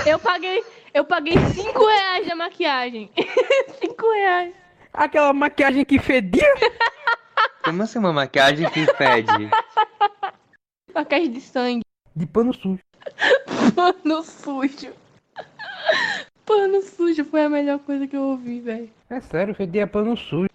Eu 0.04 0.18
paguei. 0.18 0.64
Eu 0.96 1.06
paguei 1.06 1.38
5 1.38 1.86
reais 1.86 2.28
da 2.28 2.36
maquiagem. 2.36 3.12
5 3.80 4.12
reais. 4.14 4.54
Aquela 4.92 5.32
maquiagem 5.32 5.86
que 5.86 6.00
fedia. 6.00 6.52
Como 7.64 7.84
assim 7.84 8.00
uma 8.00 8.12
maquiagem 8.12 8.68
que 8.72 8.88
fede? 8.96 9.52
Maquiagem 10.92 11.32
de 11.32 11.40
sangue. 11.40 11.86
De 12.16 12.26
pano 12.26 12.52
sujo. 12.52 12.80
Pano 13.76 14.24
sujo. 14.24 14.92
Pano 16.48 16.82
sujo 16.82 17.24
foi 17.26 17.44
a 17.44 17.50
melhor 17.50 17.78
coisa 17.78 18.08
que 18.08 18.18
eu 18.18 18.24
ouvi, 18.24 18.60
velho. 18.60 18.90
É 19.08 19.22
sério, 19.22 19.54
fedia 19.54 19.86
pano 19.86 20.18
sujo. 20.18 20.50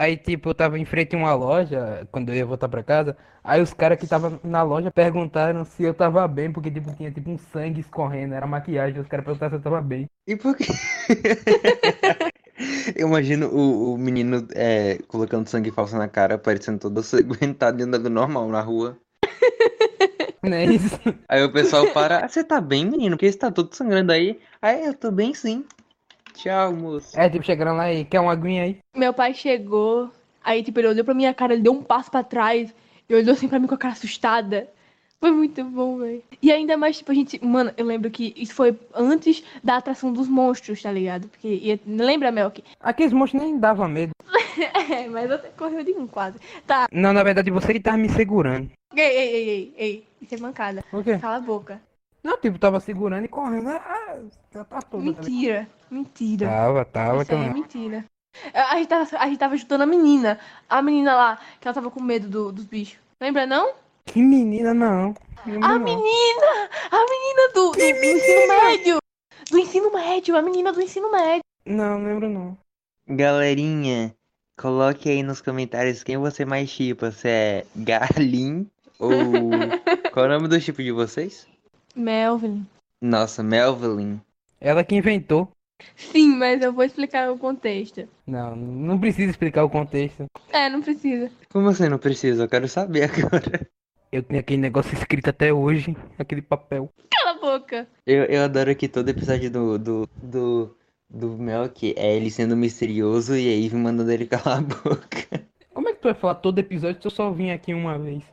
Aí, 0.00 0.16
tipo, 0.16 0.48
eu 0.48 0.54
tava 0.54 0.78
em 0.78 0.86
frente 0.86 1.14
a 1.14 1.18
uma 1.18 1.34
loja, 1.34 2.08
quando 2.10 2.30
eu 2.30 2.34
ia 2.34 2.46
voltar 2.46 2.70
pra 2.70 2.82
casa. 2.82 3.14
Aí 3.44 3.60
os 3.60 3.74
caras 3.74 3.98
que 3.98 4.04
estavam 4.04 4.40
na 4.42 4.62
loja 4.62 4.90
perguntaram 4.90 5.62
se 5.62 5.82
eu 5.82 5.92
tava 5.92 6.26
bem, 6.26 6.50
porque, 6.50 6.70
tipo, 6.70 6.90
tinha, 6.96 7.10
tipo, 7.12 7.30
um 7.30 7.36
sangue 7.36 7.80
escorrendo, 7.80 8.32
era 8.32 8.46
maquiagem. 8.46 8.98
Os 8.98 9.06
caras 9.06 9.26
perguntaram 9.26 9.50
se 9.50 9.56
eu 9.58 9.62
tava 9.62 9.82
bem. 9.82 10.08
E 10.26 10.36
por 10.36 10.56
quê? 10.56 10.64
Eu 12.96 13.08
imagino 13.08 13.48
o, 13.48 13.94
o 13.94 13.98
menino 13.98 14.46
é, 14.54 14.98
colocando 15.08 15.48
sangue 15.48 15.70
falso 15.70 15.96
na 15.96 16.08
cara, 16.08 16.38
parecendo 16.38 16.78
todo 16.78 17.02
aguentado 17.18 17.80
e 17.80 17.84
andando 17.84 18.08
normal 18.10 18.48
na 18.48 18.60
rua. 18.60 18.98
Não 20.42 20.56
é 20.56 20.64
isso? 20.64 20.98
Aí 21.28 21.42
o 21.42 21.52
pessoal 21.52 21.86
para, 21.92 22.24
ah, 22.24 22.28
você 22.28 22.42
tá 22.42 22.60
bem, 22.60 22.84
menino? 22.84 23.16
Porque 23.16 23.30
você 23.30 23.38
tá 23.38 23.50
todo 23.50 23.74
sangrando 23.74 24.12
aí? 24.12 24.40
Aí 24.62 24.84
eu 24.86 24.94
tô 24.94 25.10
bem 25.10 25.34
sim. 25.34 25.64
Tchau, 26.34 26.72
moço. 26.72 27.18
É, 27.18 27.28
tipo, 27.28 27.44
chegando 27.44 27.76
lá 27.76 27.92
e 27.92 28.04
quer 28.04 28.20
uma 28.20 28.32
aguinha 28.32 28.64
aí? 28.64 28.78
Meu 28.96 29.12
pai 29.12 29.34
chegou, 29.34 30.10
aí 30.42 30.62
tipo, 30.62 30.78
ele 30.80 30.88
olhou 30.88 31.04
pra 31.04 31.14
minha 31.14 31.34
cara, 31.34 31.52
ele 31.52 31.62
deu 31.62 31.72
um 31.72 31.82
passo 31.82 32.10
pra 32.10 32.22
trás 32.22 32.74
e 33.08 33.14
olhou 33.14 33.32
assim 33.34 33.48
pra 33.48 33.58
mim 33.58 33.66
com 33.66 33.74
a 33.74 33.78
cara 33.78 33.92
assustada. 33.94 34.68
Foi 35.20 35.30
muito 35.32 35.62
bom, 35.64 35.98
velho. 35.98 36.22
E 36.40 36.50
ainda 36.50 36.78
mais, 36.78 36.96
tipo, 36.96 37.12
a 37.12 37.14
gente. 37.14 37.44
Mano, 37.44 37.70
eu 37.76 37.84
lembro 37.84 38.10
que 38.10 38.32
isso 38.38 38.54
foi 38.54 38.74
antes 38.94 39.44
da 39.62 39.76
atração 39.76 40.10
dos 40.10 40.26
monstros, 40.28 40.80
tá 40.80 40.90
ligado? 40.90 41.28
Porque. 41.28 41.46
ia- 41.46 41.78
Lembra, 41.86 42.32
Melk? 42.32 42.64
Aqueles 42.80 43.12
monstros 43.12 43.42
nem 43.42 43.58
dava 43.58 43.86
medo. 43.86 44.12
É, 44.90 45.06
mas 45.08 45.30
até 45.30 45.48
correu 45.50 45.82
de 45.84 45.92
um 45.92 46.06
quase. 46.06 46.36
Tá. 46.66 46.86
Não, 46.92 47.12
na 47.12 47.22
verdade, 47.22 47.50
você 47.50 47.72
que 47.72 47.80
tava 47.80 47.96
me 47.96 48.08
segurando. 48.08 48.68
Ei, 48.94 49.04
ei, 49.04 49.28
ei, 49.28 49.48
ei, 49.48 49.74
ei. 49.78 50.04
Isso 50.20 50.34
é 50.34 50.38
mancada. 50.38 50.82
Por 50.90 51.04
quê? 51.04 51.16
Cala 51.18 51.36
a 51.36 51.40
boca. 51.40 51.80
Não, 52.22 52.36
tipo, 52.38 52.58
tava 52.58 52.80
segurando 52.80 53.24
e 53.24 53.28
correndo. 53.28 53.68
Ah, 53.70 54.18
já 54.52 54.64
tá 54.64 54.82
toda. 54.82 55.12
tá? 55.12 55.20
Mentira. 55.22 55.68
Mentira. 55.90 56.46
Tava, 56.46 56.84
tava. 56.84 57.22
Isso 57.22 57.32
aí 57.32 57.38
é 57.38 57.42
tava. 57.44 57.54
mentira. 57.54 58.04
A 58.54 58.76
gente, 58.76 58.88
tava, 58.88 59.08
a 59.18 59.26
gente 59.26 59.38
tava 59.38 59.54
ajudando 59.54 59.82
a 59.82 59.86
menina. 59.86 60.38
A 60.68 60.80
menina 60.82 61.14
lá, 61.16 61.38
que 61.60 61.66
ela 61.66 61.74
tava 61.74 61.90
com 61.90 62.00
medo 62.02 62.28
do- 62.28 62.52
dos 62.52 62.64
bichos. 62.64 62.98
Lembra, 63.20 63.46
não? 63.46 63.72
Que 64.04 64.20
menina, 64.22 64.72
não. 64.74 65.14
Lembro 65.46 65.64
A 65.68 65.78
não. 65.78 65.84
menina! 65.84 66.68
A 66.90 66.96
menina 66.98 67.52
do, 67.54 67.70
do, 67.72 67.76
do 67.76 67.80
ensino 67.82 68.48
médio! 68.48 68.98
Do 69.50 69.58
ensino 69.58 69.92
médio, 69.92 70.36
a 70.36 70.42
menina 70.42 70.72
do 70.72 70.80
ensino 70.82 71.10
médio. 71.10 71.40
Não, 71.66 72.02
lembro 72.04 72.28
não. 72.28 72.56
Galerinha, 73.08 74.14
coloque 74.56 75.08
aí 75.10 75.22
nos 75.22 75.40
comentários 75.40 76.04
quem 76.04 76.16
você 76.16 76.44
mais 76.44 76.68
chipa, 76.68 77.10
se 77.10 77.28
é 77.28 77.66
Garlin 77.74 78.68
ou... 78.98 79.10
Qual 80.12 80.26
é 80.26 80.28
o 80.28 80.32
nome 80.32 80.48
do 80.48 80.60
chip 80.60 80.82
de 80.82 80.92
vocês? 80.92 81.46
Melvin. 82.00 82.66
Nossa, 83.00 83.42
Melvin. 83.42 84.20
Ela 84.60 84.84
que 84.84 84.96
inventou. 84.96 85.50
Sim, 85.96 86.36
mas 86.36 86.62
eu 86.62 86.72
vou 86.72 86.84
explicar 86.84 87.30
o 87.30 87.38
contexto. 87.38 88.08
Não, 88.26 88.54
não 88.54 88.98
precisa 88.98 89.30
explicar 89.30 89.64
o 89.64 89.70
contexto. 89.70 90.26
É, 90.52 90.68
não 90.68 90.82
precisa. 90.82 91.30
Como 91.50 91.72
você 91.72 91.88
não 91.88 91.98
precisa? 91.98 92.44
Eu 92.44 92.48
quero 92.48 92.68
saber 92.68 93.04
agora. 93.10 93.66
Eu 94.12 94.22
tenho 94.22 94.40
aquele 94.40 94.60
negócio 94.60 94.92
escrito 94.92 95.30
até 95.30 95.52
hoje, 95.52 95.96
aquele 96.18 96.42
papel. 96.42 96.92
Cala 97.10 97.38
a 97.38 97.40
boca. 97.40 97.88
Eu, 98.04 98.24
eu 98.24 98.42
adoro 98.42 98.74
que 98.74 98.88
todo 98.88 99.08
episódio 99.08 99.50
do, 99.50 99.78
do, 99.78 100.08
do, 100.20 100.76
do 101.08 101.28
Melk 101.38 101.94
é 101.96 102.16
ele 102.16 102.30
sendo 102.30 102.56
misterioso 102.56 103.36
e 103.36 103.48
a 103.48 103.66
Eve 103.66 103.76
mandando 103.76 104.10
ele 104.10 104.26
calar 104.26 104.58
a 104.58 104.62
boca. 104.62 105.46
Como 105.72 105.88
é 105.88 105.92
que 105.92 106.00
tu 106.00 106.04
vai 106.04 106.14
falar 106.14 106.34
todo 106.36 106.58
episódio 106.58 107.00
se 107.00 107.06
eu 107.06 107.10
só 107.10 107.30
vim 107.30 107.50
aqui 107.50 107.72
uma 107.72 107.96
vez? 107.98 108.24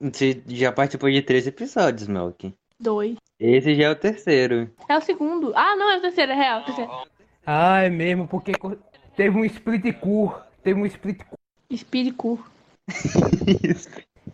Você 0.00 0.42
já 0.46 0.72
participou 0.72 1.10
de 1.10 1.20
três 1.20 1.46
episódios, 1.46 2.08
Melk. 2.08 2.54
Dois. 2.78 3.16
Esse 3.38 3.74
já 3.74 3.84
é 3.84 3.90
o 3.90 3.96
terceiro. 3.96 4.70
É 4.88 4.96
o 4.96 5.00
segundo. 5.02 5.52
Ah, 5.54 5.76
não, 5.76 5.90
é 5.90 5.98
o 5.98 6.00
terceiro, 6.00 6.32
é 6.32 6.34
real. 6.34 6.60
é 6.60 6.64
terceiro. 6.64 6.90
Ah, 7.44 7.82
é 7.82 7.90
mesmo, 7.90 8.26
porque 8.26 8.52
teve 9.14 9.36
um 9.36 9.44
split 9.44 9.92
cur. 10.00 10.40
Teve 10.62 10.80
um 10.80 10.86
split 10.86 11.22
cur. 11.22 11.38
Espírito. 11.68 12.40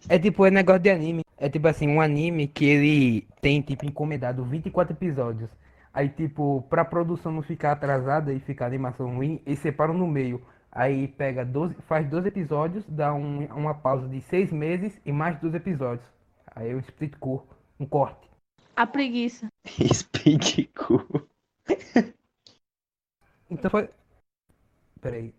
É 0.09 0.19
tipo, 0.19 0.47
é 0.47 0.51
negócio 0.51 0.83
de 0.83 0.91
anime. 0.91 1.23
É 1.37 1.49
tipo 1.49 1.67
assim, 1.67 1.89
um 1.89 2.01
anime 2.01 2.47
que 2.47 2.65
ele 2.65 3.27
tem, 3.41 3.61
tipo, 3.61 3.85
encomendado 3.85 4.45
24 4.45 4.95
episódios. 4.95 5.51
Aí, 5.93 6.09
tipo, 6.09 6.65
pra 6.71 6.85
produção 6.85 7.33
não 7.33 7.43
ficar 7.43 7.73
atrasada 7.73 8.33
e 8.33 8.39
ficar 8.39 8.67
animação 8.67 9.17
ruim, 9.17 9.41
eles 9.45 9.59
separam 9.59 9.95
no 9.95 10.07
meio. 10.07 10.41
Aí 10.79 11.09
pega 11.09 11.43
12, 11.43 11.75
faz 11.89 12.07
12 12.11 12.29
episódios, 12.29 12.85
dá 12.87 13.15
um- 13.15 13.47
uma 13.47 13.73
pausa 13.75 14.07
de 14.07 14.21
6 14.21 14.53
meses 14.53 15.01
e 15.07 15.11
mais 15.11 15.41
12 15.41 15.57
episódios. 15.57 16.07
Aí 16.55 16.71
é 16.71 16.75
um 16.75 16.81
split 16.81 17.17
cur, 17.19 17.47
um 17.81 17.87
corte. 17.87 18.31
A 18.77 18.87
preguiça. 18.87 19.49
Speed 19.95 20.69
Cool. 20.75 21.27
Então 23.51 23.71
foi. 23.71 23.89
Peraí. 25.01 25.33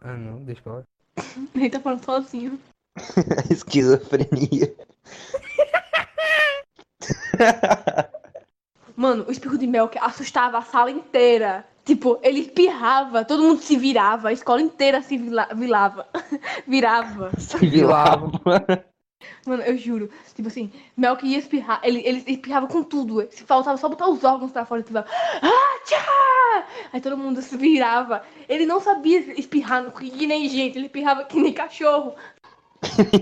Ah 0.00 0.16
não, 0.16 0.44
deixa 0.44 0.60
eu 0.60 0.64
falar. 0.64 0.84
Ele 1.52 1.70
tá 1.70 1.80
falando 1.80 2.04
sozinho. 2.04 2.60
Esquizofrenia. 3.50 4.72
Mano, 8.94 9.24
o 9.26 9.32
espirro 9.32 9.58
de 9.58 9.66
mel 9.66 9.88
que 9.88 9.98
assustava 9.98 10.58
a 10.58 10.62
sala 10.62 10.92
inteira. 10.92 11.66
Tipo, 11.84 12.18
ele 12.22 12.40
espirrava, 12.40 13.24
todo 13.24 13.42
mundo 13.42 13.60
se 13.60 13.76
virava, 13.76 14.28
a 14.28 14.32
escola 14.32 14.62
inteira 14.62 15.02
se 15.02 15.18
vila- 15.18 15.48
vilava. 15.54 16.06
Virava. 16.66 17.30
Se 17.38 17.58
vilava. 17.58 18.32
Mano, 19.46 19.62
eu 19.62 19.76
juro. 19.76 20.10
Tipo 20.34 20.48
assim, 20.48 20.72
Mel 20.96 21.16
que 21.16 21.26
ia 21.26 21.38
espirrar, 21.38 21.80
ele, 21.82 22.00
ele 22.04 22.24
espirrava 22.26 22.66
com 22.66 22.82
tudo. 22.82 23.26
Se 23.30 23.44
faltava 23.44 23.76
só 23.76 23.88
botar 23.88 24.08
os 24.08 24.24
órgãos 24.24 24.50
pra 24.50 24.64
fora 24.64 24.80
e 24.80 24.82
espirrava. 24.82 25.08
Ah, 25.42 25.80
tchá! 25.84 26.66
Aí 26.92 27.00
todo 27.00 27.18
mundo 27.18 27.42
se 27.42 27.56
virava. 27.56 28.22
Ele 28.48 28.64
não 28.64 28.80
sabia 28.80 29.18
espirrar 29.38 29.90
que 29.92 30.26
nem 30.26 30.48
gente, 30.48 30.78
ele 30.78 30.86
espirrava 30.86 31.24
que 31.24 31.38
nem 31.40 31.52
cachorro. 31.52 32.14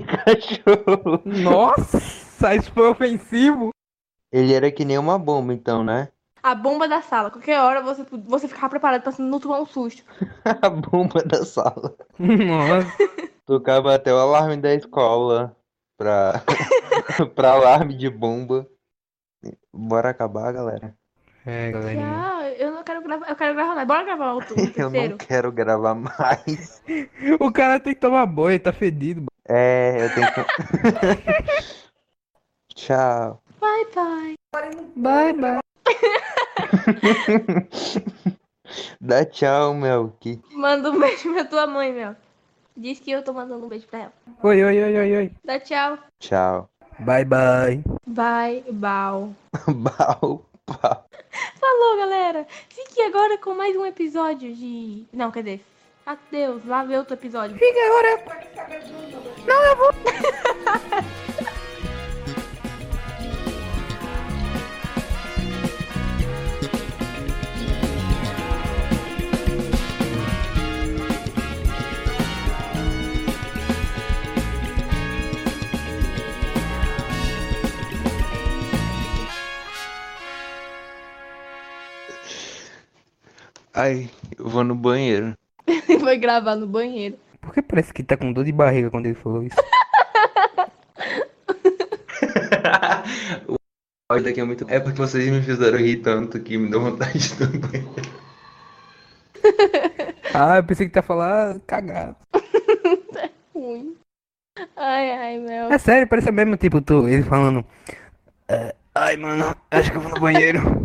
Cachorro. 0.06 1.22
Nossa, 1.26 2.54
isso 2.54 2.70
foi 2.72 2.88
ofensivo. 2.88 3.70
Ele 4.32 4.52
era 4.54 4.70
que 4.70 4.84
nem 4.84 4.98
uma 4.98 5.18
bomba, 5.18 5.52
então, 5.52 5.84
né? 5.84 6.08
A 6.42 6.54
bomba 6.54 6.88
da 6.88 7.00
sala. 7.00 7.30
Qualquer 7.30 7.60
hora 7.60 7.80
você, 7.80 8.04
você 8.24 8.48
ficava 8.48 8.68
preparado 8.70 9.02
pra 9.02 9.12
não 9.18 9.38
tomar 9.38 9.60
um 9.60 9.66
susto. 9.66 10.02
A 10.60 10.68
bomba 10.68 11.22
da 11.22 11.44
sala. 11.44 11.94
Nossa. 12.18 12.92
Tocava 13.46 13.94
até 13.94 14.12
o 14.12 14.18
alarme 14.18 14.56
da 14.56 14.74
escola 14.74 15.56
pra, 15.96 16.42
pra 17.34 17.52
alarme 17.52 17.94
de 17.96 18.10
bomba. 18.10 18.66
Bora 19.72 20.10
acabar, 20.10 20.52
galera. 20.52 20.96
É, 21.44 21.70
galerinha. 21.70 22.54
Eu 22.58 22.72
não 22.72 22.84
quero 22.84 23.02
gravar. 23.02 23.28
Eu 23.28 23.36
quero 23.36 23.54
gravar 23.54 23.74
mais. 23.74 23.88
Bora 23.88 24.04
gravar 24.04 24.32
outro, 24.32 24.56
Eu 24.76 24.90
não 24.90 25.16
quero 25.16 25.52
gravar 25.52 25.94
mais. 25.94 26.82
O 27.40 27.52
cara 27.52 27.80
tem 27.80 27.94
que 27.94 28.00
tomar 28.00 28.26
banho, 28.26 28.60
tá 28.60 28.72
fedido. 28.72 29.26
É, 29.48 30.04
eu 30.04 30.14
tenho 30.14 30.26
que. 30.32 30.42
Tchau. 32.74 33.42
Bye, 33.60 33.86
bye. 33.94 34.34
Bye, 34.96 35.32
bye. 35.32 35.62
Dá 39.00 39.24
tchau, 39.24 39.74
Melk. 39.74 40.40
Manda 40.52 40.90
um 40.90 40.98
beijo 40.98 41.32
pra 41.32 41.44
tua 41.44 41.66
mãe, 41.66 41.92
Mel. 41.92 42.16
Diz 42.76 43.00
que 43.00 43.10
eu 43.10 43.22
tô 43.22 43.32
mandando 43.32 43.66
um 43.66 43.68
beijo 43.68 43.86
pra 43.86 44.00
ela. 44.00 44.12
Oi, 44.42 44.64
oi, 44.64 44.82
oi, 44.82 44.98
oi, 44.98 45.16
oi. 45.16 45.32
Dá 45.44 45.60
tchau. 45.60 45.98
Tchau. 46.18 46.68
Bye, 47.00 47.24
bye. 47.24 47.82
Bye, 48.06 48.64
bau. 48.72 49.34
Bau, 49.66 50.44
pau. 50.66 51.06
Falou, 51.58 51.96
galera. 51.98 52.46
Fique 52.68 53.02
agora 53.02 53.38
com 53.38 53.54
mais 53.54 53.76
um 53.76 53.84
episódio 53.84 54.54
de. 54.54 55.04
Não, 55.12 55.30
quer 55.30 55.42
dizer. 55.42 55.64
Adeus, 56.04 56.64
lá 56.64 56.84
ver 56.84 56.98
outro 56.98 57.14
episódio. 57.14 57.56
Fica 57.56 57.78
agora. 57.86 58.24
Não, 59.46 59.64
eu 59.64 59.76
vou. 59.76 59.92
Ai, 83.74 84.08
eu 84.38 84.48
vou 84.48 84.62
no 84.64 84.74
banheiro. 84.74 85.34
Ele 85.66 85.98
foi 85.98 86.16
gravar 86.18 86.56
no 86.56 86.66
banheiro. 86.66 87.16
Por 87.40 87.52
que 87.54 87.62
parece 87.62 87.92
que 87.92 88.02
tá 88.02 88.16
com 88.16 88.32
dor 88.32 88.44
de 88.44 88.52
barriga 88.52 88.90
quando 88.90 89.06
ele 89.06 89.14
falou 89.16 89.42
isso? 89.42 89.56
o 93.48 93.56
áudio 94.08 94.24
daqui 94.26 94.40
é 94.40 94.44
muito. 94.44 94.64
É 94.68 94.78
porque 94.78 95.00
vocês 95.00 95.28
me 95.28 95.42
fizeram 95.42 95.76
rir 95.78 95.96
tanto 95.96 96.38
que 96.38 96.56
me 96.56 96.70
deu 96.70 96.80
vontade 96.80 97.18
de 97.18 97.42
ir 97.42 97.48
no 97.52 97.58
banheiro. 97.58 98.22
Ah, 100.34 100.56
eu 100.56 100.64
pensei 100.64 100.86
que 100.86 100.92
tá 100.94 101.02
falando 101.02 101.60
cagado. 101.66 102.16
Ruim. 103.54 103.94
Ai, 104.76 105.10
ai, 105.10 105.38
Mel. 105.38 105.70
É 105.70 105.76
sério, 105.76 106.08
parece 106.08 106.30
mesmo 106.30 106.56
tipo 106.56 106.80
tu, 106.80 107.06
ele 107.06 107.22
falando. 107.22 107.62
"É, 108.48 108.74
ai, 108.94 109.18
mano, 109.18 109.54
acho 109.70 109.90
que 109.90 109.96
eu 109.98 110.00
vou 110.00 110.10
no 110.10 110.18
banheiro. 110.20 110.81